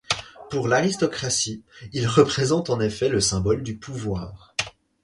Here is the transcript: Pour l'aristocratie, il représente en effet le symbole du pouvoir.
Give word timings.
Pour 0.49 0.67
l'aristocratie, 0.67 1.63
il 1.93 2.07
représente 2.07 2.71
en 2.71 2.79
effet 2.79 3.07
le 3.07 3.21
symbole 3.21 3.61
du 3.61 3.77
pouvoir. 3.77 4.55